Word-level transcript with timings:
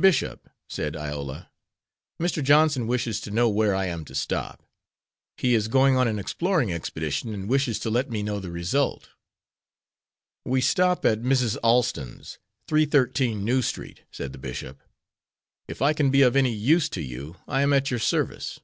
"Bishop," 0.00 0.50
said 0.68 0.96
Iola, 0.96 1.48
"Mr. 2.20 2.42
Johnson 2.42 2.88
wishes 2.88 3.20
to 3.20 3.30
know 3.30 3.48
where 3.48 3.72
I 3.72 3.86
am 3.86 4.04
to 4.06 4.16
stop. 4.16 4.64
He 5.36 5.54
is 5.54 5.68
going 5.68 5.94
on 5.96 6.08
an 6.08 6.18
exploring 6.18 6.72
expedition, 6.72 7.32
and 7.32 7.48
wishes 7.48 7.78
to 7.78 7.88
let 7.88 8.10
me 8.10 8.24
know 8.24 8.40
the 8.40 8.50
result." 8.50 9.10
"We 10.44 10.60
stop 10.60 11.04
at 11.06 11.22
Mrs. 11.22 11.56
Allston's, 11.62 12.40
313 12.66 13.44
New 13.44 13.62
Street," 13.62 14.02
said 14.10 14.32
the 14.32 14.38
bishop. 14.42 14.80
"If 15.68 15.80
I 15.82 15.92
can 15.92 16.10
be 16.10 16.22
of 16.22 16.34
any 16.34 16.52
use 16.52 16.88
to 16.88 17.00
you, 17.00 17.36
I 17.46 17.62
am 17.62 17.72
at 17.72 17.92
your 17.92 18.00
service." 18.00 18.58